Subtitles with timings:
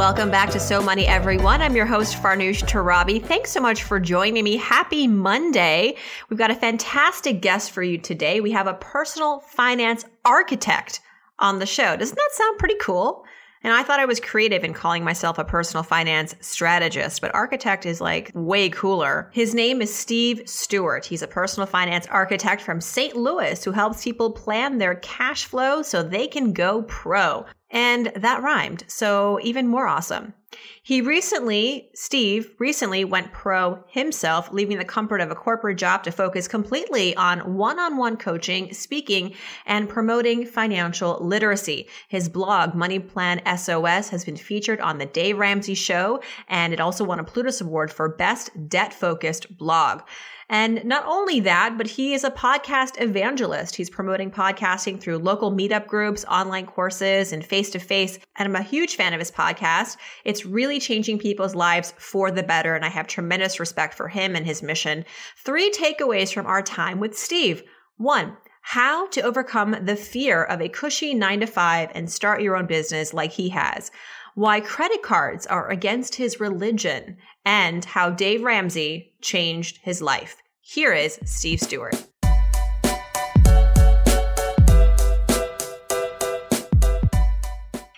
[0.00, 1.60] Welcome back to So Money, everyone.
[1.60, 3.22] I'm your host, Farnoosh Torabi.
[3.22, 4.56] Thanks so much for joining me.
[4.56, 5.94] Happy Monday.
[6.30, 8.40] We've got a fantastic guest for you today.
[8.40, 11.02] We have a personal finance architect
[11.38, 11.98] on the show.
[11.98, 13.26] Doesn't that sound pretty cool?
[13.62, 17.84] And I thought I was creative in calling myself a personal finance strategist, but architect
[17.84, 19.30] is like way cooler.
[19.34, 21.04] His name is Steve Stewart.
[21.04, 23.16] He's a personal finance architect from St.
[23.16, 27.44] Louis who helps people plan their cash flow so they can go pro.
[27.70, 28.84] And that rhymed.
[28.88, 30.34] So even more awesome.
[30.82, 36.10] He recently, Steve, recently went pro himself, leaving the comfort of a corporate job to
[36.10, 41.88] focus completely on one on one coaching, speaking, and promoting financial literacy.
[42.08, 46.80] His blog, Money Plan SOS, has been featured on The Dave Ramsey Show, and it
[46.80, 50.02] also won a Plutus Award for Best Debt Focused Blog.
[50.50, 53.76] And not only that, but he is a podcast evangelist.
[53.76, 58.18] He's promoting podcasting through local meetup groups, online courses, and face to face.
[58.36, 59.96] And I'm a huge fan of his podcast.
[60.24, 62.74] It's really changing people's lives for the better.
[62.74, 65.04] And I have tremendous respect for him and his mission.
[65.44, 67.62] Three takeaways from our time with Steve.
[67.96, 72.56] One, how to overcome the fear of a cushy nine to five and start your
[72.56, 73.92] own business like he has
[74.34, 80.36] why credit cards are against his religion, and how Dave Ramsey changed his life.
[80.60, 82.06] Here is Steve Stewart.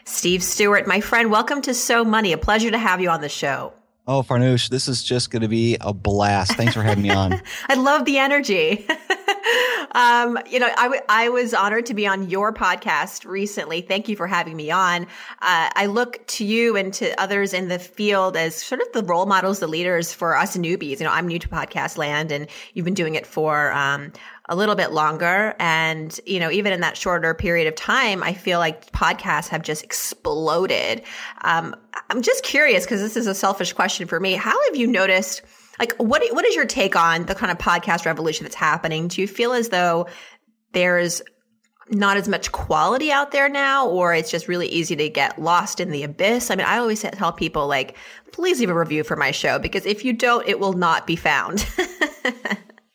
[0.04, 2.32] Steve Stewart, my friend, welcome to So Money.
[2.32, 3.72] A pleasure to have you on the show.
[4.06, 6.52] Oh, Farnoosh, this is just going to be a blast.
[6.56, 7.40] Thanks for having me on.
[7.68, 8.86] I love the energy.
[9.92, 13.80] um, you know, I, w- I was honored to be on your podcast recently.
[13.80, 15.02] Thank you for having me on.
[15.40, 19.02] Uh, I look to you and to others in the field as sort of the
[19.02, 20.98] role models, the leaders for us newbies.
[20.98, 24.12] You know, I'm new to podcast land and you've been doing it for, um,
[24.48, 25.54] a little bit longer.
[25.58, 29.62] And, you know, even in that shorter period of time, I feel like podcasts have
[29.62, 31.02] just exploded.
[31.42, 31.76] Um,
[32.10, 34.34] I'm just curious because this is a selfish question for me.
[34.34, 35.42] How have you noticed,
[35.82, 39.08] like, what, what is your take on the kind of podcast revolution that's happening?
[39.08, 40.06] Do you feel as though
[40.74, 41.20] there's
[41.90, 45.80] not as much quality out there now, or it's just really easy to get lost
[45.80, 46.52] in the abyss.
[46.52, 47.96] I mean, I always tell people like,
[48.30, 51.16] please leave a review for my show because if you don't, it will not be
[51.16, 51.66] found.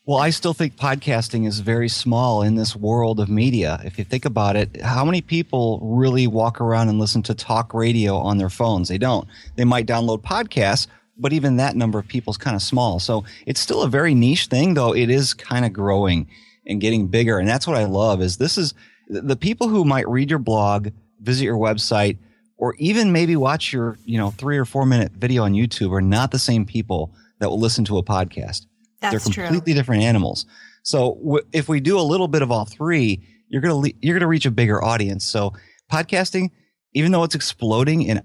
[0.07, 3.81] Well, I still think podcasting is very small in this world of media.
[3.83, 7.73] If you think about it, how many people really walk around and listen to talk
[7.73, 8.87] radio on their phones?
[8.87, 9.27] They don't.
[9.57, 10.87] They might download podcasts,
[11.19, 12.99] but even that number of people is kind of small.
[12.99, 16.27] So it's still a very niche thing, though it is kind of growing
[16.65, 17.39] and getting bigger.
[17.39, 18.73] And that's what I love is this is
[19.09, 20.89] the people who might read your blog,
[21.21, 22.17] visit your website,
[22.57, 26.01] or even maybe watch your, you know, three or four minute video on YouTube are
[26.01, 28.65] not the same people that will listen to a podcast.
[28.99, 29.79] That's They're completely true.
[29.79, 30.45] different animals.
[30.83, 34.17] So w- if we do a little bit of all three, you're gonna le- you're
[34.17, 35.25] gonna reach a bigger audience.
[35.25, 35.53] So
[35.91, 36.49] podcasting,
[36.93, 38.21] even though it's exploding in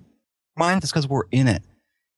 [0.56, 1.62] mind, it's because we're in it.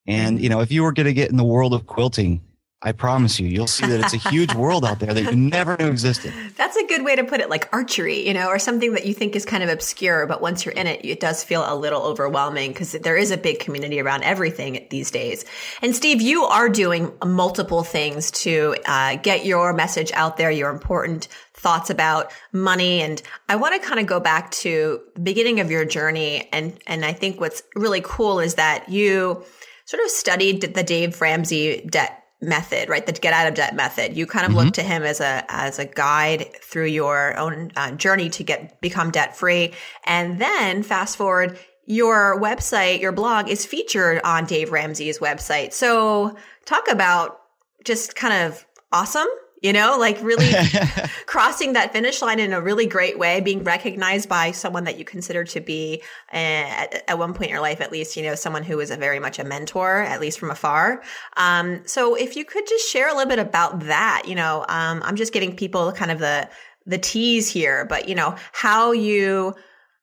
[0.07, 2.43] And you know, if you were gonna get in the world of quilting,
[2.85, 5.75] I promise you, you'll see that it's a huge world out there that you never
[5.79, 6.35] knew existed.
[6.59, 9.15] That's a good way to put it, like archery, you know, or something that you
[9.15, 12.03] think is kind of obscure, but once you're in it, it does feel a little
[12.03, 15.47] overwhelming because there is a big community around everything these days.
[15.81, 20.69] And Steve, you are doing multiple things to uh, get your message out there, your
[20.69, 23.01] important thoughts about money.
[23.01, 26.51] And I want to kind of go back to the beginning of your journey.
[26.53, 29.43] And, and I think what's really cool is that you
[29.85, 33.05] sort of studied the Dave Ramsey debt method, right?
[33.05, 34.17] The get out of debt method.
[34.17, 34.67] You kind of mm-hmm.
[34.67, 38.81] look to him as a as a guide through your own uh, journey to get
[38.81, 39.73] become debt free,
[40.05, 41.59] and then fast forward.
[41.87, 45.75] Your website, your blog is featured on Dave Ramsey's website.
[45.75, 46.35] So
[46.65, 47.43] talk about
[47.85, 49.27] just kind of awesome
[49.65, 50.53] you know, like really
[51.27, 55.07] crossing that finish line in a really great way, being recognized by someone that you
[55.07, 56.03] consider to be
[56.35, 58.91] uh, at, at, one point in your life, at least, you know, someone who is
[58.91, 61.03] a very much a mentor, at least from afar.
[61.39, 65.03] Um, so if you could just share a little bit about that, you know, um,
[65.03, 66.47] I'm just giving people kind of the,
[66.85, 69.55] the tease here, but you know, how you,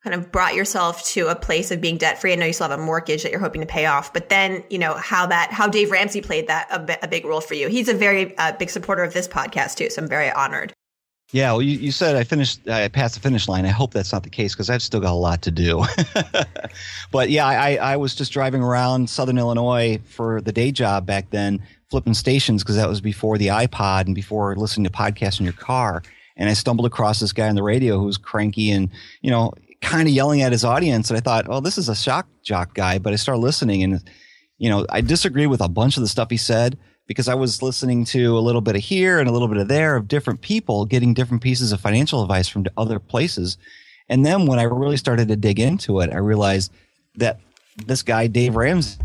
[0.04, 2.34] kind of brought yourself to a place of being debt free.
[2.34, 4.64] I know you still have a mortgage that you're hoping to pay off, but then,
[4.70, 7.68] you know, how that, how Dave Ramsey played that a, a big role for you.
[7.68, 9.90] He's a very uh, big supporter of this podcast too.
[9.90, 10.74] So I'm very honored.
[11.34, 13.66] Yeah, well, you, you said I finished, I passed the finish line.
[13.66, 15.86] I hope that's not the case because I've still got a lot to do.
[17.12, 21.30] but yeah, I, I was just driving around Southern Illinois for the day job back
[21.30, 25.46] then, flipping stations because that was before the iPod and before listening to podcasts in
[25.46, 26.04] your car.
[26.36, 28.90] And I stumbled across this guy on the radio who was cranky and,
[29.22, 29.54] you know,
[29.92, 31.10] kind of yelling at his audience.
[31.10, 32.98] And I thought, oh, this is a shock jock guy.
[32.98, 34.04] But I started listening and,
[34.58, 36.78] you know, I disagreed with a bunch of the stuff he said
[37.08, 39.68] because I was listening to a little bit of here and a little bit of
[39.68, 43.58] there of different people getting different pieces of financial advice from other places.
[44.08, 46.72] And then when I really started to dig into it, I realized
[47.16, 47.40] that
[47.86, 49.00] this guy, Dave Ramsey,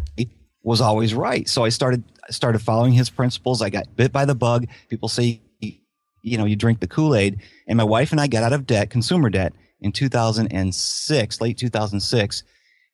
[0.62, 1.48] was always right.
[1.48, 3.62] So I started started following his principles.
[3.62, 4.66] I got bit by the bug.
[4.88, 7.40] People say, you know, you drink the Kool Aid.
[7.68, 12.42] And my wife and I got out of debt, consumer debt, in 2006, late 2006.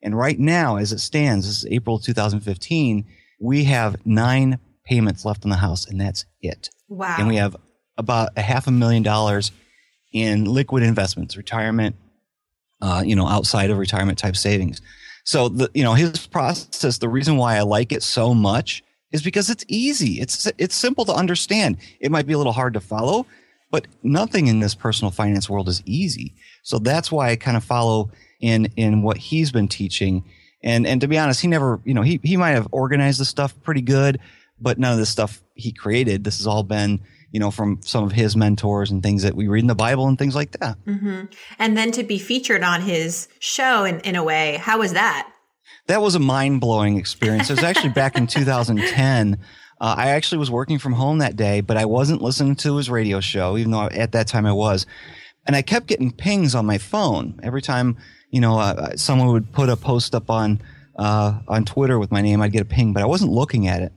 [0.02, 3.04] And right now, as it stands, this is April 2015,
[3.40, 6.70] we have nine payments left on the house, and that's it.
[6.88, 7.16] Wow.
[7.18, 7.56] And we have
[7.96, 9.52] about a half a million dollars
[10.12, 11.96] in liquid investments, retirement,
[12.80, 14.80] uh, you know, outside of retirement type savings.
[15.24, 18.82] So the you know his process, the reason why I like it so much
[19.12, 20.20] is because it's easy.
[20.20, 21.76] It's it's simple to understand.
[22.00, 23.26] It might be a little hard to follow,
[23.72, 26.34] but nothing in this personal finance world is easy.
[26.62, 30.22] So that's why I kind of follow in in what he's been teaching.
[30.62, 33.24] And and to be honest, he never, you know, he he might have organized the
[33.24, 34.20] stuff pretty good,
[34.60, 36.22] but none of this stuff he created.
[36.22, 37.00] This has all been,
[37.32, 40.06] you know, from some of his mentors and things that we read in the Bible
[40.06, 40.76] and things like that.
[40.84, 41.24] Mm-hmm.
[41.58, 45.32] And then to be featured on his show in, in a way, how was that?
[45.86, 47.48] That was a mind blowing experience.
[47.48, 49.38] It was actually back in 2010.
[49.82, 52.88] Uh, I actually was working from home that day, but I wasn't listening to his
[52.88, 54.86] radio show, even though at that time I was.
[55.44, 57.96] And I kept getting pings on my phone every time,
[58.30, 60.62] you know, uh, someone would put a post up on
[60.96, 62.40] uh, on Twitter with my name.
[62.40, 63.92] I'd get a ping, but I wasn't looking at it.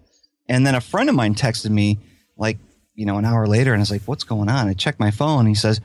[0.49, 1.99] And then a friend of mine texted me
[2.35, 2.57] like,
[2.95, 4.67] you know, an hour later and I was like, what's going on?
[4.67, 5.81] I checked my phone and he says,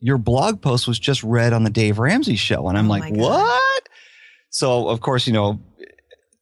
[0.00, 2.68] your blog post was just read on the Dave Ramsey show.
[2.68, 3.88] And I'm oh like, what?
[4.48, 5.60] So of course, you know,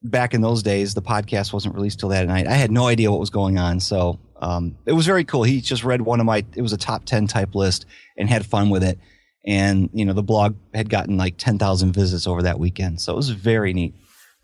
[0.05, 2.47] back in those days, the podcast wasn't released till that night.
[2.47, 3.81] I had no idea what was going on.
[3.81, 5.43] So, um, it was very cool.
[5.43, 7.87] He just read one of my, it was a top 10 type list
[8.17, 8.99] and had fun with it.
[9.47, 13.01] And, you know, the blog had gotten like 10,000 visits over that weekend.
[13.01, 13.95] So it was very neat.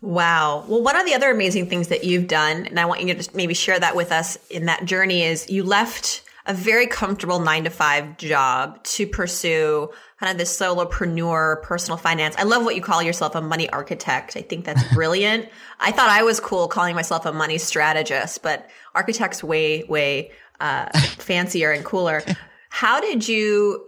[0.01, 0.65] Wow.
[0.67, 3.13] Well, one of the other amazing things that you've done, and I want you to
[3.13, 7.39] just maybe share that with us in that journey, is you left a very comfortable
[7.39, 9.89] nine to five job to pursue
[10.19, 12.35] kind of this solopreneur personal finance.
[12.37, 14.35] I love what you call yourself a money architect.
[14.35, 15.49] I think that's brilliant.
[15.79, 20.89] I thought I was cool calling myself a money strategist, but architect's way, way uh,
[20.99, 22.23] fancier and cooler.
[22.69, 23.85] How did you,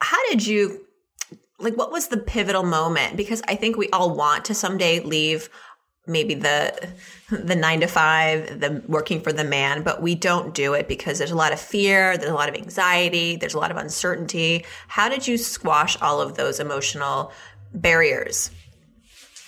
[0.00, 0.80] how did you
[1.60, 5.48] like what was the pivotal moment because i think we all want to someday leave
[6.06, 6.90] maybe the
[7.30, 11.18] the 9 to 5 the working for the man but we don't do it because
[11.18, 14.64] there's a lot of fear there's a lot of anxiety there's a lot of uncertainty.
[14.88, 17.32] How did you squash all of those emotional
[17.72, 18.50] barriers?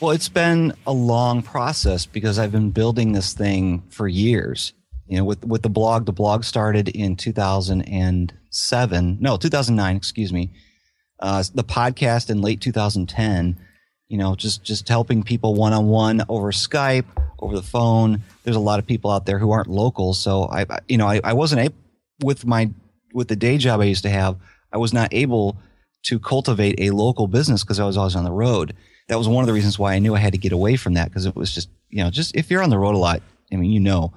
[0.00, 4.72] Well it's been a long process because i've been building this thing for years.
[5.06, 10.52] You know with with the blog the blog started in 2007 no 2009 excuse me.
[11.18, 13.56] Uh, the podcast in late 2010
[14.08, 17.06] you know just just helping people one-on-one over skype
[17.38, 18.22] over the phone.
[18.44, 20.14] There's a lot of people out there who aren't local.
[20.14, 21.74] So i you know i, I wasn't able
[22.22, 22.70] with my
[23.12, 24.36] with the day job i used to have
[24.72, 25.56] i was not able
[26.04, 28.74] to cultivate a local business because i was always on the road.
[29.08, 30.94] That was one of the reasons why i knew i had to get away from
[30.94, 33.22] that because it was just you know just if you're on the road a lot
[33.52, 34.12] i mean you know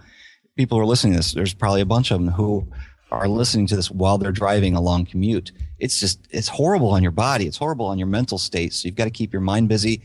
[0.60, 1.32] people are listening to this.
[1.32, 2.68] There's probably a bunch of them who
[3.12, 5.54] are listening to this while they're driving a long commute.
[5.80, 7.46] It's just, it's horrible on your body.
[7.46, 8.74] It's horrible on your mental state.
[8.74, 10.02] So you've got to keep your mind busy.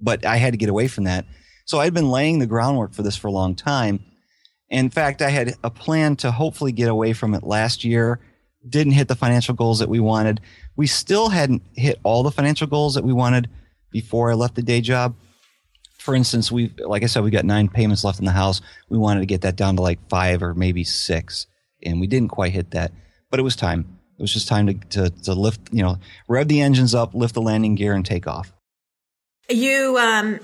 [0.00, 1.26] But I had to get away from that.
[1.64, 4.04] So I'd been laying the groundwork for this for a long time.
[4.68, 8.20] In fact, I had a plan to hopefully get away from it last year.
[8.68, 10.40] Didn't hit the financial goals that we wanted.
[10.76, 13.48] We still hadn't hit all the financial goals that we wanted
[13.90, 15.14] before I left the day job.
[15.98, 18.60] For instance, we, like I said, we got nine payments left in the house.
[18.88, 21.46] We wanted to get that down to like five or maybe six
[21.82, 22.92] and we didn't quite hit that,
[23.30, 23.95] but it was time.
[24.18, 27.34] It was just time to, to, to lift, you know, rev the engines up, lift
[27.34, 28.52] the landing gear, and take off.
[29.50, 30.40] You um,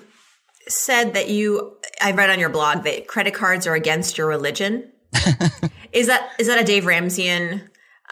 [0.69, 4.91] said that you, I read on your blog that credit cards are against your religion.
[5.93, 7.63] is that is that a Dave Ramseyan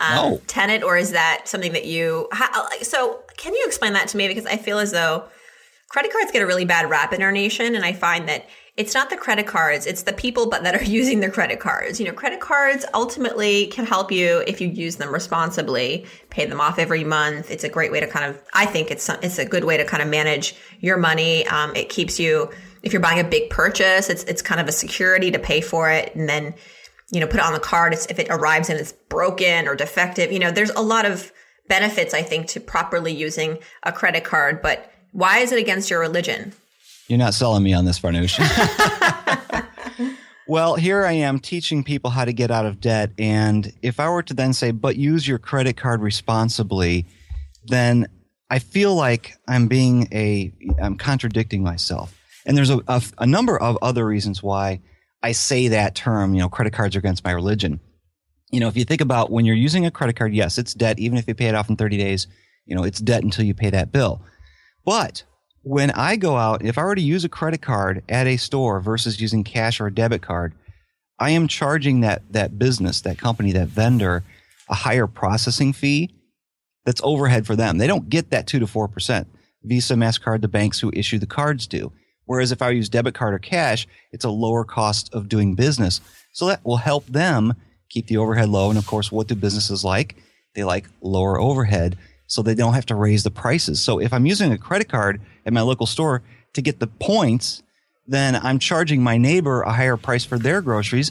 [0.01, 0.43] um, no.
[0.47, 2.29] tenet, or is that something that you?
[2.33, 4.29] How, so, can you explain that to me?
[4.29, 5.25] Because I feel as though
[5.89, 8.47] credit cards get a really bad rap in our nation, and I find that
[8.77, 12.01] it's not the credit cards, it's the people but that are using their credit cards.
[12.01, 16.61] You know, credit cards ultimately can help you if you use them responsibly, pay them
[16.61, 17.51] off every month.
[17.51, 19.85] It's a great way to kind of I think it's it's a good way to
[19.85, 21.47] kind of manage your money.
[21.47, 22.51] Um, it keeps you
[22.83, 25.91] if you're buying a big purchase, it's it's kind of a security to pay for
[25.91, 26.55] it and then
[27.11, 29.75] you know, put it on the card It's, if it arrives and it's broken or
[29.75, 30.33] defective.
[30.33, 31.33] You know, there's a lot of
[31.69, 34.63] benefits, I think, to properly using a credit card.
[34.63, 36.53] But why is it against your religion?
[37.11, 38.39] You're not selling me on this, Farnoosh.
[40.47, 43.11] well, here I am teaching people how to get out of debt.
[43.19, 47.07] And if I were to then say, but use your credit card responsibly,
[47.65, 48.07] then
[48.49, 52.17] I feel like I'm being a, I'm contradicting myself.
[52.47, 54.81] And there's a, a, a number of other reasons why
[55.21, 57.81] I say that term, you know, credit cards are against my religion.
[58.53, 61.01] You know, if you think about when you're using a credit card, yes, it's debt.
[61.01, 62.29] Even if you pay it off in 30 days,
[62.67, 64.23] you know, it's debt until you pay that bill.
[64.85, 65.25] But
[65.63, 68.81] when I go out, if I were to use a credit card at a store
[68.81, 70.55] versus using cash or a debit card,
[71.19, 74.23] I am charging that, that business, that company, that vendor
[74.71, 76.11] a higher processing fee
[76.87, 77.79] that's overhead for them.
[77.79, 79.27] They don't get that two to 4%.
[79.63, 81.93] Visa, MasterCard, the banks who issue the cards do.
[82.25, 86.01] Whereas if I use debit card or cash, it's a lower cost of doing business.
[86.33, 87.55] So that will help them
[87.91, 88.71] keep the overhead low.
[88.71, 90.17] And of course, what do businesses like?
[90.55, 91.99] They like lower overhead
[92.31, 93.81] so they don't have to raise the prices.
[93.81, 96.23] So if I'm using a credit card at my local store
[96.53, 97.61] to get the points,
[98.07, 101.11] then I'm charging my neighbor a higher price for their groceries.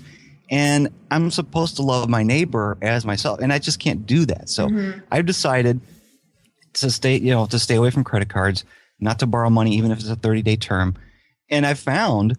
[0.49, 3.41] And I'm supposed to love my neighbor as myself.
[3.41, 4.47] And I just can't do that.
[4.47, 5.01] So mm-hmm.
[5.11, 5.81] I've decided
[6.75, 8.63] to stay, you know, to stay away from credit cards,
[9.01, 10.95] not to borrow money, even if it's a 30 day term.
[11.49, 12.37] And I found,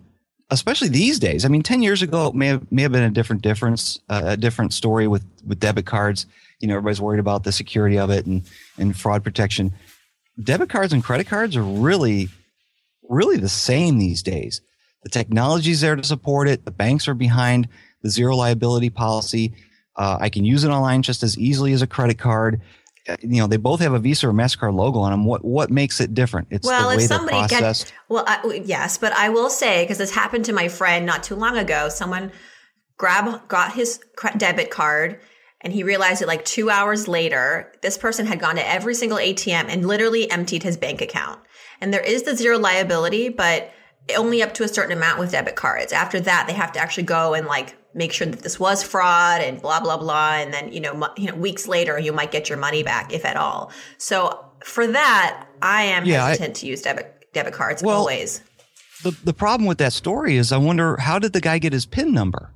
[0.51, 3.11] especially these days, I mean, 10 years ago, it may have, may have been a
[3.11, 6.27] different difference, uh, a different story with, with debit cards.
[6.59, 8.43] You know, everybody's worried about the security of it and,
[8.79, 9.73] and fraud protection.
[10.43, 12.29] Debit cards and credit cards are really,
[13.09, 14.61] really the same these days.
[15.03, 16.65] The technology is there to support it.
[16.65, 17.69] The banks are behind
[18.03, 19.55] the zero liability policy.
[19.97, 22.61] Uh, I can use it online just as easily as a credit card.
[23.21, 25.25] You know, they both have a Visa or Mastercard logo on them.
[25.25, 26.49] What what makes it different?
[26.51, 27.87] It's well, the way if somebody they're processed.
[27.87, 31.23] Gets, well, I, yes, but I will say because this happened to my friend not
[31.23, 31.89] too long ago.
[31.89, 32.33] Someone
[32.97, 34.01] grab got his
[34.37, 35.21] debit card
[35.63, 37.73] and he realized it like two hours later.
[37.83, 41.41] This person had gone to every single ATM and literally emptied his bank account.
[41.81, 43.73] And there is the zero liability, but
[44.17, 45.93] only up to a certain amount with debit cards.
[45.93, 49.41] After that, they have to actually go and like make sure that this was fraud
[49.41, 52.49] and blah blah blah and then you know you know weeks later you might get
[52.49, 56.67] your money back if at all so for that i am yeah, hesitant I, to
[56.67, 58.43] use debit debit cards well, always
[59.03, 61.87] the the problem with that story is i wonder how did the guy get his
[61.87, 62.55] pin number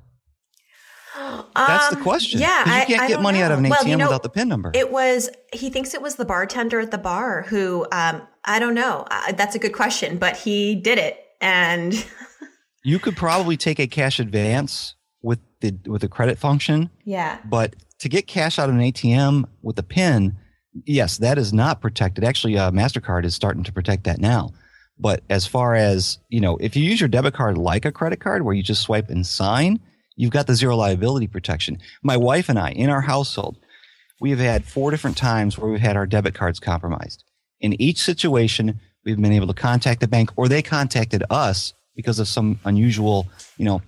[1.55, 2.39] that's the um, question.
[2.39, 3.45] Yeah, you can't I, I get money know.
[3.45, 4.71] out of an ATM well, you know, without the PIN number.
[4.73, 5.29] It was.
[5.53, 7.87] He thinks it was the bartender at the bar who.
[7.91, 9.07] Um, I don't know.
[9.09, 12.05] Uh, that's a good question, but he did it, and
[12.83, 14.94] you could probably take a cash advance
[15.69, 16.89] the with the credit function.
[17.03, 17.39] Yeah.
[17.45, 20.35] But to get cash out of an ATM with a PIN,
[20.85, 22.23] yes, that is not protected.
[22.23, 24.51] Actually, uh, Mastercard is starting to protect that now.
[24.97, 28.19] But as far as you know, if you use your debit card like a credit
[28.19, 29.79] card, where you just swipe and sign,
[30.15, 31.79] you've got the zero liability protection.
[32.01, 33.57] My wife and I, in our household,
[34.21, 37.23] we have had four different times where we've had our debit cards compromised.
[37.59, 42.19] In each situation, we've been able to contact the bank, or they contacted us because
[42.19, 43.81] of some unusual, you know,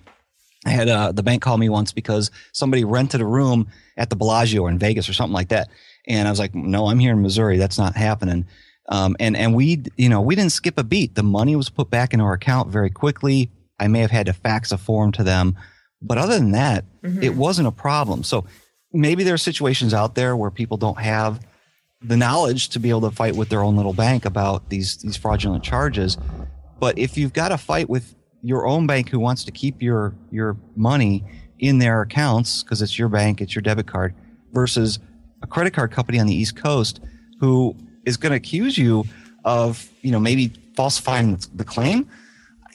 [0.68, 4.16] I had uh, the bank call me once because somebody rented a room at the
[4.16, 5.68] Bellagio in Vegas or something like that,
[6.06, 7.56] and I was like, "No, I'm here in Missouri.
[7.56, 8.46] That's not happening."
[8.90, 11.14] Um, and and we, you know, we didn't skip a beat.
[11.14, 13.50] The money was put back into our account very quickly.
[13.78, 15.56] I may have had to fax a form to them,
[16.02, 17.22] but other than that, mm-hmm.
[17.22, 18.22] it wasn't a problem.
[18.22, 18.44] So
[18.92, 21.40] maybe there are situations out there where people don't have
[22.02, 25.16] the knowledge to be able to fight with their own little bank about these these
[25.16, 26.18] fraudulent charges.
[26.78, 30.14] But if you've got to fight with your own bank who wants to keep your
[30.30, 31.24] your money
[31.58, 34.14] in their accounts because it's your bank, it's your debit card,
[34.52, 34.98] versus
[35.42, 37.00] a credit card company on the East Coast
[37.40, 39.04] who is going to accuse you
[39.44, 42.08] of you know maybe falsifying the claim.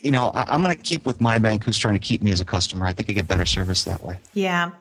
[0.01, 2.31] You know, I, am going to keep with my bank who's trying to keep me
[2.31, 2.85] as a customer.
[2.85, 4.19] I think I get better service that way.
[4.33, 4.71] Yeah.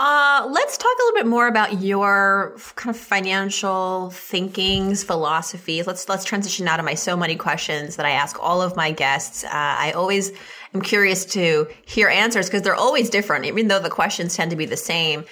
[0.00, 5.86] Uh, let's talk a little bit more about your kind of financial thinkings, philosophies.
[5.86, 8.90] Let's let's transition now to my So Money questions that I ask all of my
[8.90, 9.44] guests.
[9.44, 10.32] Uh, I always
[10.74, 14.56] am curious to hear answers because they're always different, even though the questions tend to
[14.56, 15.24] be the same.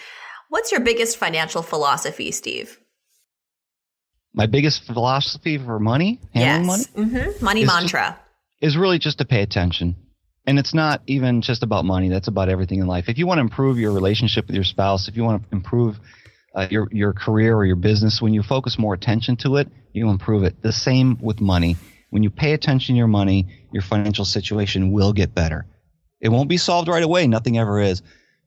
[0.48, 2.78] What's your biggest financial philosophy, Steve?
[4.32, 6.94] My biggest philosophy for money, handling yes.
[6.94, 7.44] money, mm-hmm.
[7.44, 8.16] money mantra,
[8.60, 9.96] just, is really just to pay attention
[10.46, 12.08] and it's not even just about money.
[12.08, 13.08] That's about everything in life.
[13.08, 16.00] If you want to improve your relationship with your spouse, if you want to improve
[16.54, 20.08] uh, your your career or your business, when you focus more attention to it, you
[20.08, 20.60] improve it.
[20.62, 21.76] The same with money.
[22.10, 25.64] When you pay attention to your money, your financial situation will get better.
[26.20, 27.26] It won't be solved right away.
[27.26, 28.02] Nothing ever is.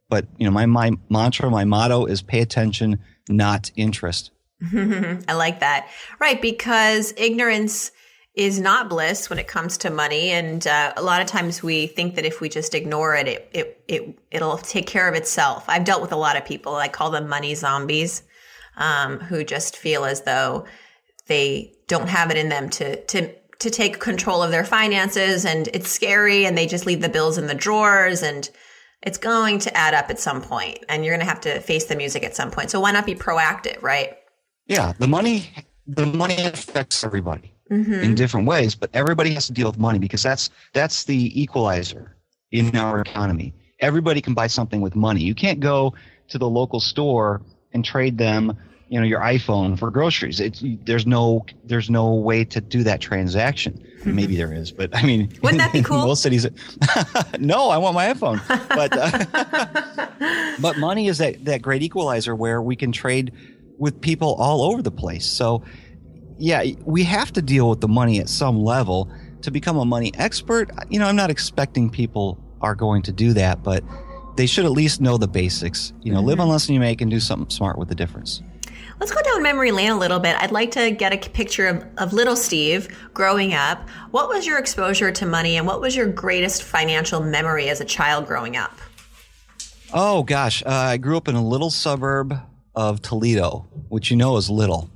[0.10, 3.00] But you know, my my mantra, my motto is pay attention,
[3.30, 4.32] not interest.
[4.74, 5.88] I like that.
[6.20, 7.92] Right, because ignorance
[8.36, 11.88] is not bliss when it comes to money, and uh, a lot of times we
[11.88, 15.66] think that if we just ignore it, it it it it'll take care of itself.
[15.68, 16.76] I've dealt with a lot of people.
[16.76, 18.24] I call them money zombies,
[18.78, 20.66] um, who just feel as though
[21.28, 25.70] they don't have it in them to to to take control of their finances, and
[25.70, 28.50] it's scary, and they just leave the bills in the drawers and
[29.02, 31.86] it's going to add up at some point and you're going to have to face
[31.86, 32.72] the music at some point.
[32.72, 34.18] So why not be proactive, right?
[34.66, 35.52] Yeah, the money
[35.86, 37.94] the money affects everybody mm-hmm.
[37.94, 42.16] in different ways, but everybody has to deal with money because that's that's the equalizer
[42.52, 43.54] in our economy.
[43.80, 45.22] Everybody can buy something with money.
[45.22, 45.94] You can't go
[46.30, 47.42] to the local store
[47.74, 48.58] and trade them,
[48.88, 50.40] you know, your iPhone for groceries.
[50.40, 53.74] It's there's no there's no way to do that transaction.
[54.00, 54.16] Mm-hmm.
[54.16, 56.06] Maybe there is, but I mean, wouldn't that be cool?
[56.06, 56.48] most cities,
[57.40, 58.42] no, I want my iPhone.
[58.70, 63.34] But uh, but money is that that great equalizer where we can trade
[63.78, 65.26] with people all over the place.
[65.26, 65.64] So
[66.38, 69.10] yeah, we have to deal with the money at some level
[69.42, 70.72] to become a money expert.
[70.90, 73.84] You know, I'm not expecting people are going to do that, but
[74.36, 75.94] they should at least know the basics.
[76.02, 76.28] You know, mm-hmm.
[76.28, 78.42] live on less than you make and do something smart with the difference.
[79.00, 80.38] Let's go down memory lane a little bit.
[80.42, 83.88] I'd like to get a picture of, of little Steve growing up.
[84.12, 87.86] What was your exposure to money and what was your greatest financial memory as a
[87.86, 88.78] child growing up?
[89.94, 90.64] Oh, gosh.
[90.66, 92.40] Uh, I grew up in a little suburb
[92.74, 94.90] of Toledo, which you know is little.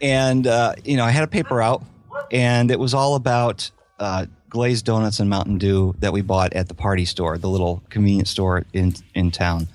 [0.00, 1.82] And, uh, you know, I had a paper out
[2.30, 6.68] and it was all about uh, glazed donuts and Mountain Dew that we bought at
[6.68, 9.68] the party store, the little convenience store in, in town.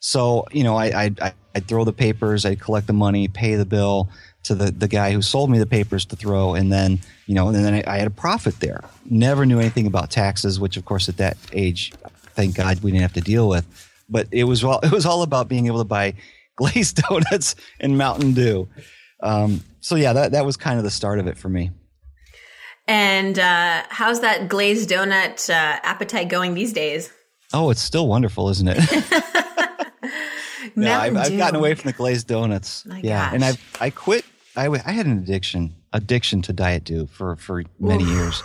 [0.00, 3.64] So, you know, I, I, I'd throw the papers, I'd collect the money, pay the
[3.64, 4.08] bill
[4.44, 7.48] to the, the guy who sold me the papers to throw, and then, you know,
[7.48, 8.82] and then I, I had a profit there.
[9.04, 11.92] Never knew anything about taxes, which, of course, at that age,
[12.34, 13.66] thank God we didn't have to deal with.
[14.08, 16.14] But it was all, it was all about being able to buy
[16.58, 18.68] glazed donuts and Mountain Dew.
[19.22, 21.70] Um, so yeah, that, that was kind of the start of it for me.
[22.86, 27.12] And uh, how's that glazed donut uh, appetite going these days?
[27.52, 28.78] Oh, it's still wonderful, isn't it?
[30.76, 32.84] no, I've, I've, gotten away from the glazed donuts.
[32.86, 33.34] My yeah, gosh.
[33.34, 34.24] and I I quit.
[34.56, 38.10] I, I had an addiction addiction to Diet Dew for for many Oof.
[38.10, 38.42] years,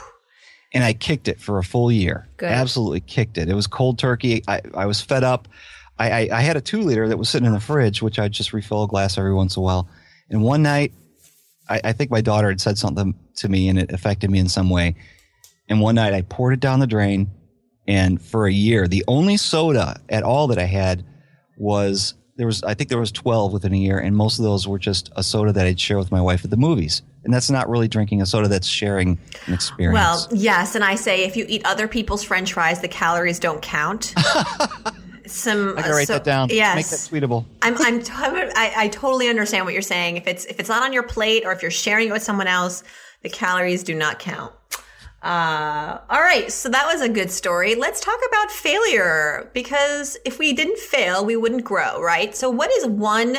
[0.74, 2.28] and I kicked it for a full year.
[2.38, 2.52] Good.
[2.52, 3.50] Absolutely kicked it.
[3.50, 4.44] It was cold turkey.
[4.48, 5.48] I I was fed up.
[6.04, 8.32] I, I, I had a two liter that was sitting in the fridge, which I'd
[8.32, 9.88] just refill a glass every once in a while.
[10.30, 10.94] And one night,
[11.70, 14.50] I, I think my daughter had said something to me, and it affected me in
[14.50, 14.96] some way.
[15.70, 17.32] And one night, I poured it down the drain,
[17.88, 21.06] and for a year, the only soda at all that I had
[21.58, 24.68] was there was I think there was 12 within a year and most of those
[24.68, 27.04] were just a soda that I'd share with my wife at the movies.
[27.24, 29.94] And that's not really drinking a soda, that's sharing an experience.
[29.94, 33.62] Well, yes, and I say if you eat other people's french fries, the calories don't
[33.62, 34.14] count.
[35.26, 36.50] Some I can write so, that down.
[36.50, 36.76] Yes.
[36.76, 37.46] Make that tweetable.
[37.62, 40.18] I'm, I'm t- I, I totally understand what you're saying.
[40.18, 42.48] If it's if it's not on your plate or if you're sharing it with someone
[42.48, 42.84] else,
[43.22, 44.54] the calories do not count.
[45.24, 47.76] Uh, all right, so that was a good story.
[47.76, 52.36] Let's talk about failure because if we didn't fail, we wouldn't grow, right?
[52.36, 53.38] So, what is one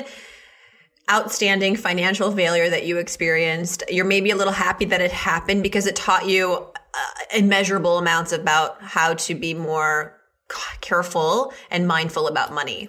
[1.10, 3.84] outstanding financial failure that you experienced?
[3.90, 8.32] You're maybe a little happy that it happened because it taught you uh, immeasurable amounts
[8.32, 10.18] about how to be more
[10.80, 12.88] careful and mindful about money.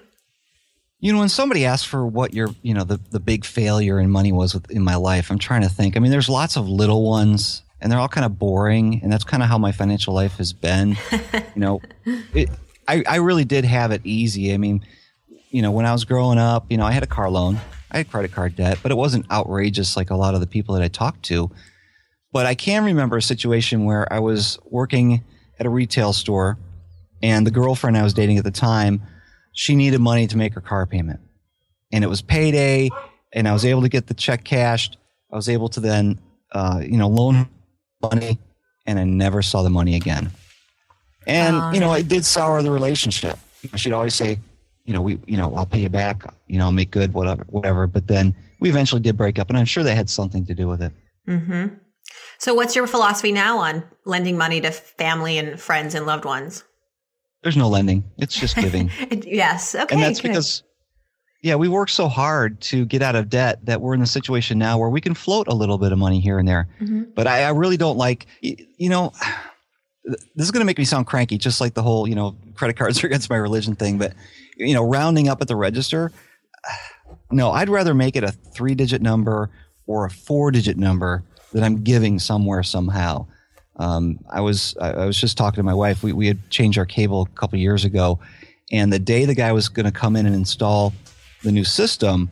[0.99, 4.09] You know, when somebody asks for what your, you know, the, the big failure in
[4.09, 5.95] money was in my life, I'm trying to think.
[5.95, 9.01] I mean, there's lots of little ones and they're all kind of boring.
[9.03, 10.97] And that's kind of how my financial life has been.
[11.11, 11.81] you know,
[12.33, 12.49] it,
[12.87, 14.53] I, I really did have it easy.
[14.53, 14.85] I mean,
[15.49, 17.59] you know, when I was growing up, you know, I had a car loan,
[17.91, 20.75] I had credit card debt, but it wasn't outrageous like a lot of the people
[20.75, 21.51] that I talked to.
[22.31, 25.23] But I can remember a situation where I was working
[25.59, 26.57] at a retail store
[27.21, 29.01] and the girlfriend I was dating at the time,
[29.53, 31.19] she needed money to make her car payment.
[31.91, 32.89] And it was payday
[33.33, 34.97] and I was able to get the check cashed.
[35.31, 36.19] I was able to then,
[36.51, 37.47] uh, you know, loan
[38.01, 38.39] money
[38.85, 40.31] and I never saw the money again.
[41.27, 43.37] And, oh, you know, it did sour the relationship.
[43.75, 44.39] She'd always say,
[44.85, 47.45] you know, we, you know, I'll pay you back, you know, I'll make good, whatever,
[47.49, 47.87] whatever.
[47.87, 50.67] But then we eventually did break up and I'm sure that had something to do
[50.67, 50.91] with it.
[51.27, 51.75] Mm-hmm.
[52.37, 56.63] So what's your philosophy now on lending money to family and friends and loved ones?
[57.45, 58.03] There's no lending.
[58.17, 58.89] It's just giving.
[59.11, 59.75] yes.
[59.75, 59.93] Okay.
[59.93, 60.29] And that's good.
[60.29, 60.63] because
[61.43, 64.57] yeah, we work so hard to get out of debt that we're in a situation
[64.57, 66.67] now where we can float a little bit of money here and there.
[66.81, 67.03] Mm-hmm.
[67.13, 69.13] But I, I, really don't like, you know,
[70.05, 72.77] this is going to make me sound cranky, just like the whole, you know, credit
[72.77, 73.99] cards are against my religion thing.
[73.99, 74.13] But,
[74.57, 76.11] you know, rounding up at the register,
[77.31, 79.51] no, I'd rather make it a three digit number
[79.85, 83.27] or a four digit number that I'm giving somewhere somehow.
[83.77, 86.03] Um, I was I was just talking to my wife.
[86.03, 88.19] We we had changed our cable a couple years ago,
[88.71, 90.93] and the day the guy was going to come in and install
[91.43, 92.31] the new system,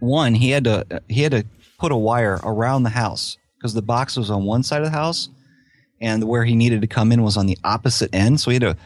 [0.00, 1.44] one he had to he had to
[1.78, 4.96] put a wire around the house because the box was on one side of the
[4.96, 5.28] house
[6.00, 8.40] and where he needed to come in was on the opposite end.
[8.40, 8.76] So he had to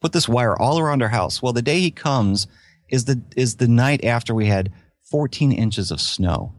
[0.00, 1.42] put this wire all around our house.
[1.42, 2.46] Well, the day he comes
[2.88, 4.72] is the is the night after we had
[5.10, 6.52] 14 inches of snow.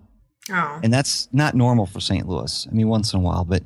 [0.50, 0.80] Oh.
[0.84, 2.28] And that's not normal for St.
[2.28, 2.68] Louis.
[2.70, 3.64] I mean, once in a while, but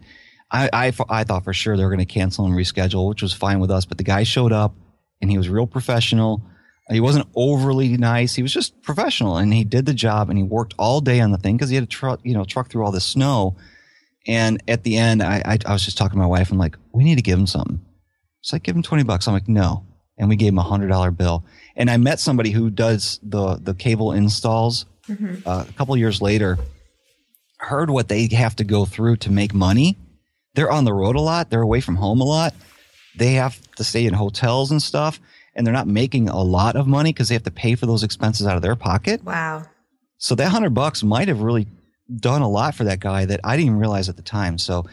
[0.51, 3.33] I, I, I thought for sure they were going to cancel and reschedule, which was
[3.33, 3.85] fine with us.
[3.85, 4.75] But the guy showed up
[5.21, 6.43] and he was real professional.
[6.89, 8.35] He wasn't overly nice.
[8.35, 11.31] He was just professional and he did the job and he worked all day on
[11.31, 13.57] the thing because he had to truck, you know, truck through all the snow.
[14.27, 16.51] And at the end, I, I, I was just talking to my wife.
[16.51, 17.83] I'm like, we need to give him something.
[18.41, 19.27] She's like, give him 20 bucks.
[19.27, 19.85] I'm like, no.
[20.17, 21.43] And we gave him a hundred dollar bill.
[21.75, 25.47] And I met somebody who does the, the cable installs Mm-hmm.
[25.47, 26.57] uh, a couple years later,
[27.59, 29.99] heard what they have to go through to make money.
[30.55, 31.49] They're on the road a lot.
[31.49, 32.53] They're away from home a lot.
[33.17, 35.19] They have to stay in hotels and stuff,
[35.53, 38.03] and they're not making a lot of money because they have to pay for those
[38.03, 39.23] expenses out of their pocket.
[39.23, 39.63] Wow.
[40.17, 41.67] So that hundred bucks might have really
[42.17, 44.57] done a lot for that guy that I didn't even realize at the time.
[44.57, 44.85] So,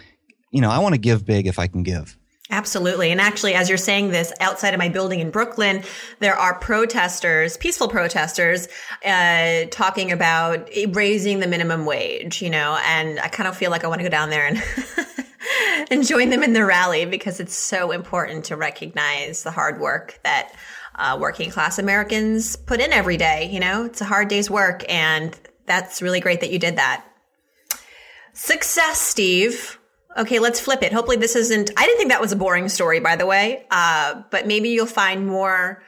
[0.50, 2.16] you know, I want to give big if I can give.
[2.50, 3.10] Absolutely.
[3.10, 5.82] And actually, as you're saying this, outside of my building in Brooklyn,
[6.18, 8.68] there are protesters, peaceful protesters,
[9.06, 13.84] uh, talking about raising the minimum wage, you know, and I kind of feel like
[13.84, 14.62] I want to go down there and,
[15.90, 20.18] and join them in the rally because it's so important to recognize the hard work
[20.24, 20.52] that
[20.94, 23.50] uh, working class Americans put in every day.
[23.50, 24.84] You know, it's a hard day's work.
[24.88, 27.04] And that's really great that you did that.
[28.34, 29.78] Success, Steve.
[30.16, 30.92] Okay, let's flip it.
[30.92, 31.70] Hopefully, this isn't.
[31.76, 33.64] I didn't think that was a boring story, by the way.
[33.70, 35.82] Uh, but maybe you'll find more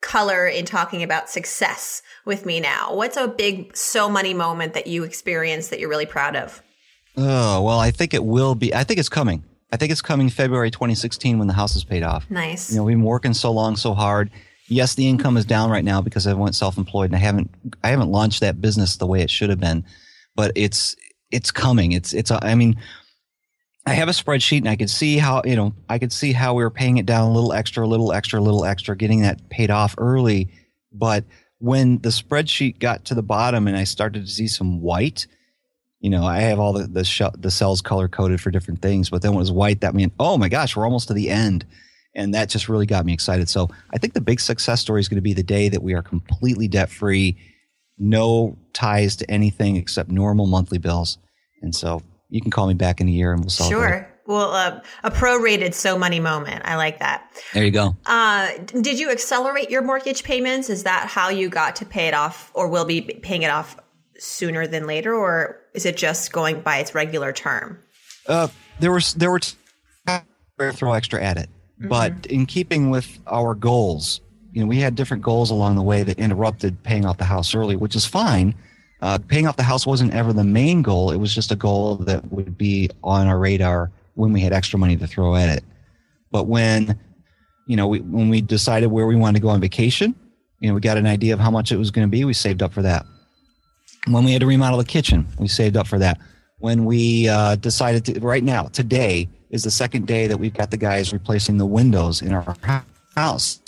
[0.00, 2.94] color in talking about success with me now.
[2.94, 6.62] What's a big so money moment that you experienced that you're really proud of?
[7.20, 8.72] Oh, well, I think it will be.
[8.72, 9.42] I think it's coming.
[9.72, 12.30] I think it's coming February 2016 when the house is paid off.
[12.30, 12.70] Nice.
[12.70, 14.30] You know, we've been working so long, so hard.
[14.68, 17.50] Yes, the income is down right now because I went self-employed and I haven't,
[17.82, 19.84] I haven't launched that business the way it should have been,
[20.36, 20.94] but it's,
[21.30, 21.92] it's coming.
[21.92, 22.76] It's, it's, I mean,
[23.84, 26.54] I have a spreadsheet and I could see how, you know, I could see how
[26.54, 29.22] we were paying it down a little extra, a little extra, a little extra, getting
[29.22, 30.50] that paid off early.
[30.92, 31.24] But
[31.58, 35.26] when the spreadsheet got to the bottom and I started to see some white,
[36.00, 39.10] you know, I have all the the, sh- the cells color coded for different things,
[39.10, 41.30] but then when it was white, that meant, oh my gosh, we're almost to the
[41.30, 41.66] end.
[42.14, 43.48] And that just really got me excited.
[43.48, 45.94] So I think the big success story is going to be the day that we
[45.94, 47.36] are completely debt free,
[47.98, 51.18] no ties to anything except normal monthly bills.
[51.62, 53.88] And so you can call me back in a year and we'll celebrate.
[53.88, 54.14] Sure.
[54.26, 56.62] Well, uh, a prorated so money moment.
[56.66, 57.32] I like that.
[57.54, 57.96] There you go.
[58.04, 60.68] Uh, did you accelerate your mortgage payments?
[60.68, 63.78] Is that how you got to pay it off or will be paying it off
[64.18, 65.14] sooner than later?
[65.14, 67.78] Or is it just going by its regular term?
[68.26, 68.48] Uh,
[68.80, 69.56] there was there were t-
[70.72, 74.20] throw extra at it, but in keeping with our goals,
[74.52, 77.54] you know, we had different goals along the way that interrupted paying off the house
[77.54, 78.54] early, which is fine.
[79.00, 81.96] Uh, paying off the house wasn't ever the main goal; it was just a goal
[81.96, 85.64] that would be on our radar when we had extra money to throw at it.
[86.30, 86.98] But when
[87.68, 90.14] you know, we, when we decided where we wanted to go on vacation,
[90.58, 92.24] you know, we got an idea of how much it was going to be.
[92.24, 93.04] We saved up for that.
[94.12, 96.18] When we had to remodel the kitchen, we saved up for that.
[96.58, 100.70] When we uh, decided to, right now, today is the second day that we've got
[100.70, 102.56] the guys replacing the windows in our
[103.14, 103.60] house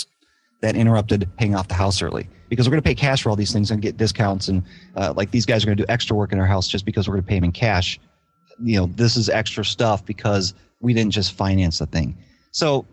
[0.60, 3.36] that interrupted paying off the house early because we're going to pay cash for all
[3.36, 4.48] these things and get discounts.
[4.48, 4.62] And
[4.96, 7.08] uh, like these guys are going to do extra work in our house just because
[7.08, 7.98] we're going to pay them in cash.
[8.62, 12.18] You know, this is extra stuff because we didn't just finance the thing.
[12.50, 12.86] So,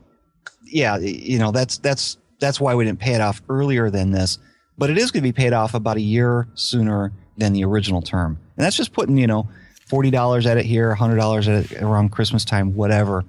[0.65, 4.37] yeah, you know, that's that's that's why we didn't pay it off earlier than this.
[4.77, 8.01] But it is going to be paid off about a year sooner than the original
[8.01, 9.47] term, and that's just putting you know
[9.85, 13.23] forty dollars at it here, hundred dollars at it around Christmas time, whatever.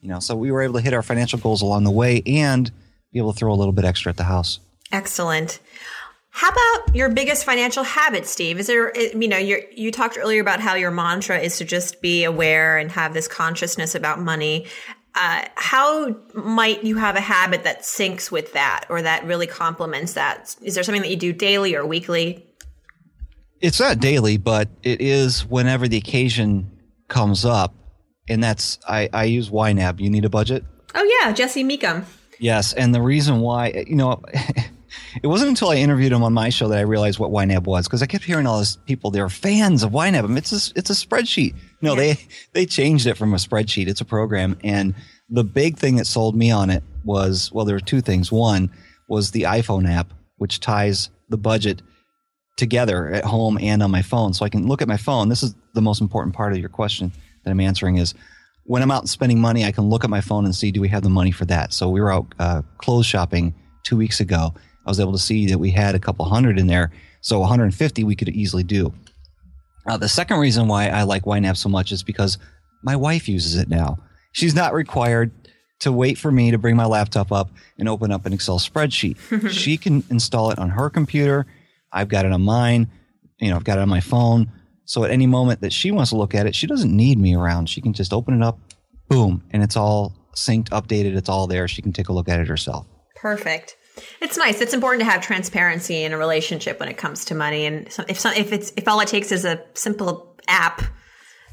[0.00, 2.70] You know, so we were able to hit our financial goals along the way and
[3.12, 4.60] be able to throw a little bit extra at the house.
[4.92, 5.60] Excellent.
[6.30, 8.60] How about your biggest financial habit, Steve?
[8.60, 12.24] Is there, you know, you talked earlier about how your mantra is to just be
[12.24, 14.66] aware and have this consciousness about money.
[15.16, 20.12] Uh, how might you have a habit that syncs with that or that really complements
[20.12, 20.54] that?
[20.62, 22.46] Is there something that you do daily or weekly?
[23.60, 26.70] It's not daily, but it is whenever the occasion
[27.08, 27.74] comes up.
[28.28, 30.00] And that's, I, I use YNAB.
[30.00, 30.64] You need a budget?
[30.94, 31.32] Oh, yeah.
[31.32, 32.06] Jesse Mecham.
[32.38, 32.72] Yes.
[32.72, 34.22] And the reason why, you know,
[35.22, 37.86] it wasn't until I interviewed him on my show that I realized what YNAB was
[37.86, 40.24] because I kept hearing all these people, they're fans of YNAB.
[40.24, 41.54] I mean, it's a, it's a spreadsheet.
[41.82, 42.14] No, Yeah.
[42.14, 43.88] they, they changed it from a spreadsheet.
[43.88, 44.56] It's a program.
[44.64, 44.94] And
[45.28, 48.30] the big thing that sold me on it was, well, there were two things.
[48.32, 48.70] One
[49.08, 51.82] was the iPhone app, which ties the budget
[52.60, 54.32] together at home and on my phone.
[54.32, 55.28] So I can look at my phone.
[55.28, 57.10] This is the most important part of your question
[57.42, 58.14] that I'm answering is
[58.64, 60.88] when I'm out spending money, I can look at my phone and see, do we
[60.88, 61.72] have the money for that?
[61.72, 64.54] So we were out uh, clothes shopping two weeks ago.
[64.86, 66.92] I was able to see that we had a couple hundred in there.
[67.22, 68.92] So 150 we could easily do.
[69.86, 72.38] Uh, the second reason why I like YNAB so much is because
[72.82, 73.98] my wife uses it now.
[74.32, 75.32] She's not required
[75.80, 79.50] to wait for me to bring my laptop up and open up an Excel spreadsheet.
[79.50, 81.46] she can install it on her computer.
[81.92, 82.90] I've got it on mine.
[83.38, 84.52] You know, I've got it on my phone.
[84.84, 87.34] So at any moment that she wants to look at it, she doesn't need me
[87.34, 87.68] around.
[87.68, 88.58] She can just open it up,
[89.08, 91.16] boom, and it's all synced, updated.
[91.16, 91.68] It's all there.
[91.68, 92.86] She can take a look at it herself.
[93.14, 93.76] Perfect.
[94.20, 94.60] It's nice.
[94.60, 97.66] It's important to have transparency in a relationship when it comes to money.
[97.66, 100.82] And if some, if it's if all it takes is a simple app,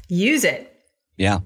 [0.08, 0.72] use it.
[1.16, 1.40] Yeah.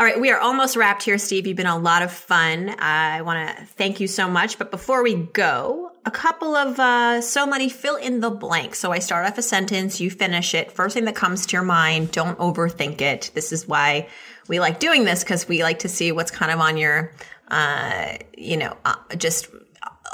[0.00, 1.46] All right, we are almost wrapped here, Steve.
[1.46, 2.74] You've been a lot of fun.
[2.78, 4.56] I want to thank you so much.
[4.56, 8.76] But before we go, a couple of uh, So Money fill in the blank.
[8.76, 10.72] So I start off a sentence, you finish it.
[10.72, 13.30] First thing that comes to your mind, don't overthink it.
[13.34, 14.08] This is why
[14.48, 17.12] we like doing this because we like to see what's kind of on your,
[17.48, 19.48] uh, you know, uh, just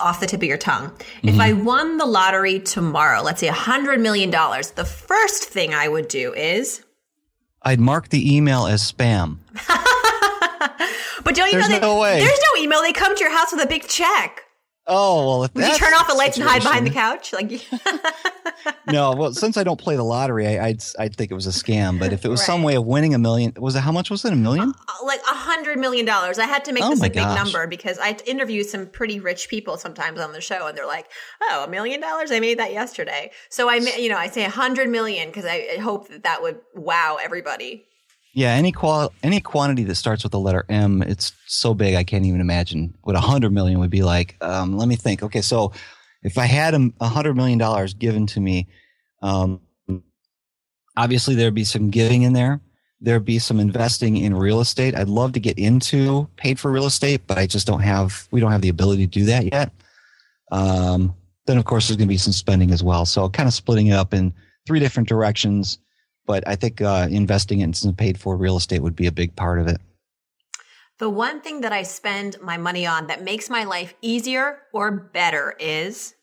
[0.01, 0.89] off the tip of your tongue.
[0.89, 1.29] Mm-hmm.
[1.29, 5.75] If I won the lottery tomorrow, let's say a hundred million dollars, the first thing
[5.75, 6.83] I would do is
[7.67, 9.39] I'd mark the email as spam.
[11.25, 12.21] but don't you there's know that no way.
[12.21, 12.81] there's no email?
[12.81, 14.46] They come to your house with a big check.
[14.89, 17.33] Oh well, if Would you turn off the lights and hide behind the couch?
[17.33, 17.51] Like
[18.87, 21.51] no, well, since I don't play the lottery, I, would I'd think it was a
[21.51, 21.99] scam.
[21.99, 22.47] But if it was right.
[22.47, 24.33] some way of winning a million, was it how much was it?
[24.33, 24.73] A million?
[24.89, 26.39] Uh, like a hundred million dollars.
[26.39, 27.37] I had to make oh this a big gosh.
[27.37, 31.07] number because I interview some pretty rich people sometimes on the show, and they're like,
[31.43, 32.31] "Oh, a million dollars!
[32.31, 35.79] I made that yesterday." So I, you know, I say a hundred million because I
[35.79, 37.87] hope that that would wow everybody.
[38.37, 42.05] Yeah, any qual any quantity that starts with the letter M, it's so big I
[42.05, 44.37] can't even imagine what a hundred million would be like.
[44.43, 45.23] Um, let me think.
[45.23, 45.73] Okay, so
[46.23, 48.69] if I had a hundred million dollars given to me,
[49.23, 49.63] um,
[50.99, 52.61] obviously there'd be some giving in there.
[53.01, 54.95] There'd be some investing in real estate.
[54.95, 58.29] I'd love to get into paid for real estate, but I just don't have.
[58.33, 59.73] We don't have the ability to do that yet.
[60.53, 61.15] Um,
[61.47, 63.07] then of course there's going to be some spending as well.
[63.07, 64.35] So kind of splitting it up in
[64.67, 65.79] three different directions
[66.27, 69.37] but I think uh, investing in some paid for real estate would be a big
[69.37, 69.81] part of it.
[70.99, 74.91] The one thing that I spend my money on that makes my life easier or
[74.91, 76.15] better is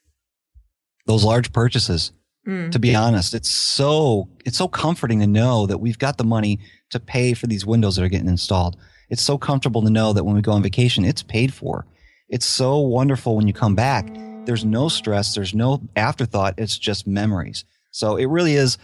[1.05, 2.11] those large purchases.
[2.47, 2.71] Mm.
[2.71, 6.59] To be honest, it's so it's so comforting to know that we've got the money
[6.89, 8.75] to pay for these windows that are getting installed.
[9.09, 11.85] It's so comfortable to know that when we go on vacation, it's paid for.
[12.27, 14.07] It's so wonderful when you come back.
[14.45, 17.63] There's no stress, there's no afterthought, it's just memories.
[17.91, 18.77] So it really is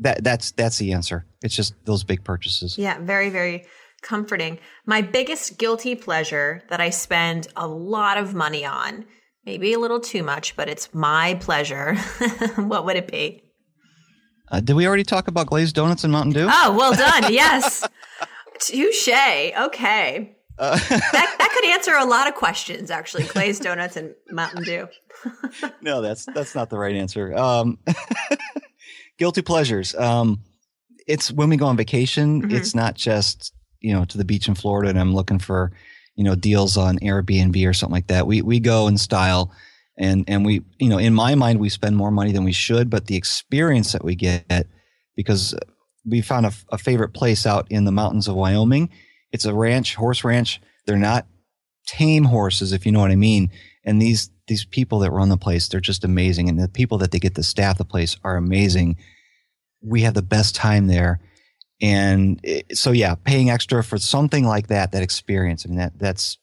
[0.00, 1.26] that that's that's the answer.
[1.42, 2.78] It's just those big purchases.
[2.78, 3.66] Yeah, very very
[4.02, 4.58] comforting.
[4.86, 9.04] My biggest guilty pleasure that I spend a lot of money on,
[9.44, 11.96] maybe a little too much, but it's my pleasure.
[12.56, 13.42] what would it be?
[14.50, 16.48] Uh, did we already talk about glazed donuts and Mountain Dew?
[16.50, 17.32] Oh, well done.
[17.32, 17.86] yes.
[18.60, 19.08] Touche.
[19.08, 20.36] Okay.
[20.58, 23.24] Uh, that, that could answer a lot of questions, actually.
[23.24, 24.88] Glazed donuts and Mountain Dew.
[25.82, 27.36] no, that's that's not the right answer.
[27.36, 27.78] Um,
[29.18, 29.94] guilty pleasures.
[29.94, 30.40] Um,
[31.06, 32.42] it's when we go on vacation.
[32.42, 32.56] Mm-hmm.
[32.56, 35.72] It's not just you know to the beach in Florida, and I'm looking for
[36.16, 38.26] you know deals on Airbnb or something like that.
[38.26, 39.52] We we go in style,
[39.96, 42.90] and and we you know in my mind we spend more money than we should,
[42.90, 44.66] but the experience that we get
[45.16, 45.54] because
[46.06, 48.88] we found a, a favorite place out in the mountains of Wyoming.
[49.32, 50.60] It's a ranch, horse ranch.
[50.86, 51.26] They're not
[51.86, 53.50] tame horses, if you know what I mean.
[53.84, 56.48] And these these people that run the place, they're just amazing.
[56.48, 58.96] And the people that they get to staff the place are amazing.
[59.80, 61.20] We have the best time there.
[61.80, 65.96] And it, so, yeah, paying extra for something like that, that experience, I mean, that,
[65.96, 66.38] that's,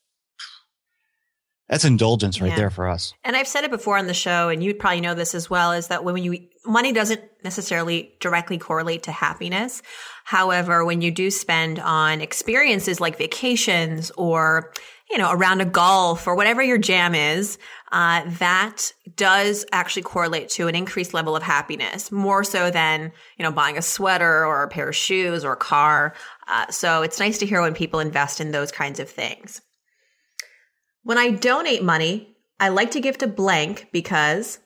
[1.67, 2.55] that's indulgence right yeah.
[2.55, 3.13] there for us.
[3.23, 5.73] And I've said it before on the show, and you probably know this as well,
[5.73, 9.81] is that when you, money doesn't necessarily directly correlate to happiness.
[10.23, 14.71] However, when you do spend on experiences like vacations or
[15.09, 17.57] you know, around a golf or whatever your jam is,
[17.95, 23.43] uh, that does actually correlate to an increased level of happiness, more so than, you
[23.43, 26.13] know, buying a sweater or a pair of shoes or a car.
[26.49, 29.62] Uh, so it's nice to hear when people invest in those kinds of things.
[31.03, 34.60] When I donate money, I like to give to blank because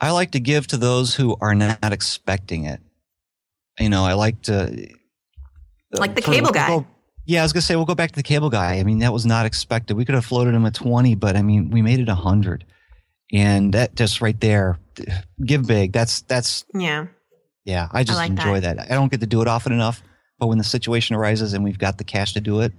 [0.00, 2.80] I like to give to those who are not expecting it.
[3.78, 4.88] You know, I like to
[5.92, 6.86] like the cable guy.
[7.26, 8.78] Yeah, I was gonna say we'll go back to the cable guy.
[8.78, 9.96] I mean, that was not expected.
[9.96, 12.64] We could have floated him at twenty, but I mean, we made it hundred,
[13.32, 14.78] and that just right there,
[15.44, 15.92] give big.
[15.92, 17.06] That's that's yeah,
[17.64, 17.88] yeah.
[17.92, 18.76] I just I like enjoy that.
[18.76, 18.90] that.
[18.90, 20.02] I don't get to do it often enough,
[20.38, 22.72] but when the situation arises and we've got the cash to do it,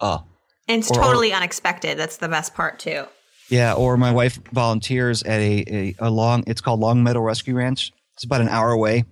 [0.00, 0.22] oh,
[0.68, 1.98] and it's or, totally or, unexpected.
[1.98, 3.06] That's the best part too.
[3.48, 6.44] Yeah, or my wife volunteers at a, a, a long.
[6.46, 7.92] It's called Longmeadow Rescue Ranch.
[8.14, 9.04] It's about an hour away,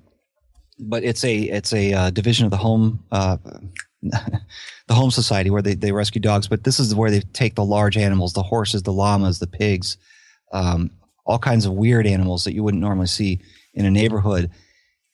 [0.79, 3.05] but it's a it's a uh, division of the home.
[3.11, 3.39] Uh,
[4.89, 7.65] the Humane Society where they, they rescue dogs, but this is where they take the
[7.65, 9.97] large animals, the horses, the llamas, the pigs,
[10.53, 10.91] um,
[11.25, 13.41] all kinds of weird animals that you wouldn't normally see
[13.75, 14.51] in a neighborhood.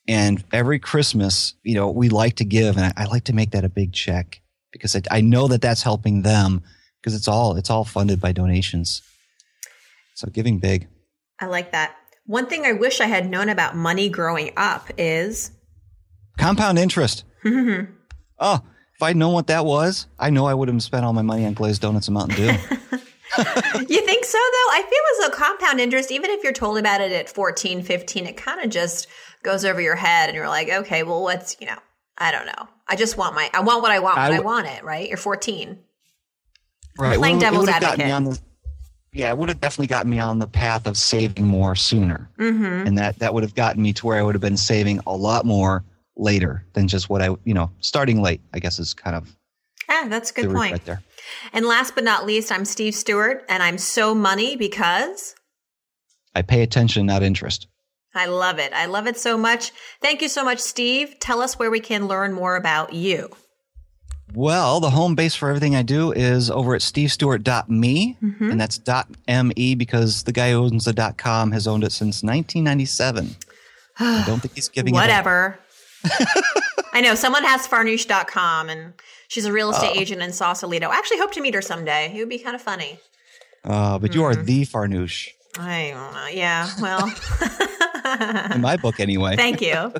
[0.06, 3.50] And every Christmas, you know, we like to give, and I, I like to make
[3.50, 4.40] that a big check
[4.72, 6.62] because I, I know that that's helping them
[7.00, 9.02] because it's all it's all funded by donations.
[10.14, 10.88] So giving big.
[11.40, 11.94] I like that.
[12.26, 15.50] One thing I wish I had known about money growing up is
[16.38, 17.24] compound interest.
[17.44, 18.62] oh,
[18.98, 21.46] if I'd known what that was, I know I would have spent all my money
[21.46, 22.46] on glazed donuts and Mountain Dew.
[22.46, 24.70] you think so though?
[24.72, 28.26] I feel as though compound interest, even if you're told about it at 14, 15,
[28.26, 29.06] it kind of just
[29.44, 31.78] goes over your head and you're like, okay, well, what's, you know,
[32.16, 32.68] I don't know.
[32.88, 34.82] I just want my, I want what I want when I, w- I want it,
[34.82, 35.08] right?
[35.08, 35.78] You're 14.
[36.98, 37.18] Right.
[37.18, 37.98] Playing well, devil's advocate.
[37.98, 38.40] The,
[39.12, 42.28] yeah, it would have definitely gotten me on the path of saving more sooner.
[42.36, 42.88] Mm-hmm.
[42.88, 45.14] And that, that would have gotten me to where I would have been saving a
[45.14, 45.84] lot more
[46.18, 49.34] later than just what I, you know, starting late, I guess is kind of.
[49.88, 50.72] Ah, that's a good point.
[50.72, 51.02] Right there.
[51.52, 55.34] And last but not least, I'm Steve Stewart, and I'm so money because
[56.34, 57.68] I pay attention, not interest.
[58.14, 58.72] I love it.
[58.72, 59.72] I love it so much.
[60.02, 61.18] Thank you so much, Steve.
[61.20, 63.30] Tell us where we can learn more about you.
[64.34, 68.50] Well, the home base for everything I do is over at stevestewart.me, mm-hmm.
[68.50, 68.80] and that's
[69.26, 73.36] .me because the guy who owns the .dot .com has owned it since 1997.
[73.98, 75.58] I don't think he's giving Whatever.
[76.92, 78.94] I know someone has farnoosh.com and
[79.28, 80.88] she's a real estate uh, agent in Sausalito.
[80.88, 82.12] I actually hope to meet her someday.
[82.14, 82.98] It would be kind of funny.
[83.64, 84.24] Uh, but you mm.
[84.24, 85.28] are the Farnoosh.
[85.58, 86.26] I don't know.
[86.28, 86.70] Yeah.
[86.80, 87.06] Well,
[88.54, 89.36] in my book, anyway.
[89.36, 89.92] Thank you.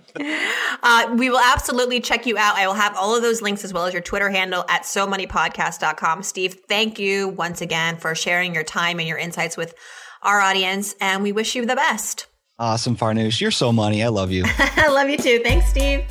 [0.83, 2.55] Uh, we will absolutely check you out.
[2.57, 5.07] I will have all of those links as well as your Twitter handle at so
[5.07, 6.23] podcast.com.
[6.23, 9.75] Steve, thank you once again for sharing your time and your insights with
[10.23, 10.95] our audience.
[11.01, 12.28] And we wish you the best.
[12.61, 13.41] Awesome, Farnoosh.
[13.41, 14.03] You're so money.
[14.03, 14.43] I love you.
[14.59, 15.41] I love you too.
[15.45, 16.05] Thanks, Steve.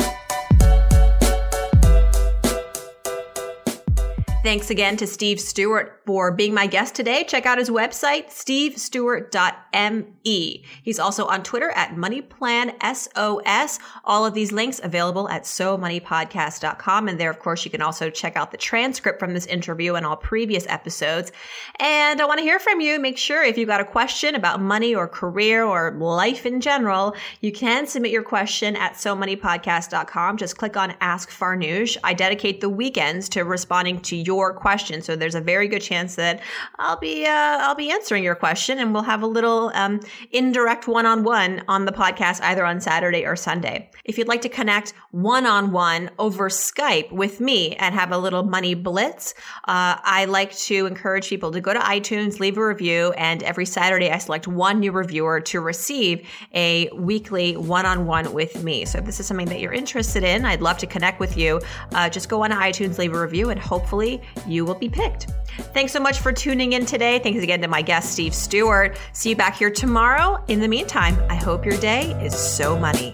[4.44, 7.26] Thanks again to Steve Stewart for being my guest today.
[7.28, 10.64] Check out his website, stevestewart.me.
[10.84, 13.80] He's also on Twitter at MoneyPlanSOS.
[14.06, 17.10] All of these links available at SoMoneyPodcast.com.
[17.10, 20.06] And there, of course, you can also check out the transcript from this interview and
[20.06, 21.32] all previous episodes.
[21.80, 23.00] And I want to hear from you.
[23.00, 27.16] Make sure if you've got a question about money or career or life in general,
[27.42, 30.38] you can submit your question at SoMoneyPodcast.com.
[30.38, 31.98] Just click on Ask Farnoosh.
[32.04, 35.02] I dedicate the weekends to responding to your question.
[35.02, 36.42] So there's a very good chance that
[36.78, 40.88] I'll be uh, I'll be answering your question, and we'll have a little um, indirect
[40.88, 43.90] one on the podcast either on Saturday or Sunday.
[44.06, 48.18] If you'd like to connect one on one over Skype with me and have a
[48.18, 49.34] little money blitz,
[49.66, 53.66] uh, I like to encourage people to go to iTunes, leave a review, and every
[53.66, 58.86] Saturday I select one new reviewer to receive a weekly one on one with me.
[58.86, 61.62] So if this is something that you're interested in, I'd love to connect with you.
[61.94, 64.17] Uh, just go on iTunes, leave a review, and hopefully
[64.48, 65.28] you will be picked.
[65.74, 67.20] Thanks so much for tuning in today.
[67.20, 68.98] Thanks again to my guest, Steve Stewart.
[69.14, 70.44] See you back here tomorrow.
[70.48, 73.12] In the meantime, I hope your day is so money.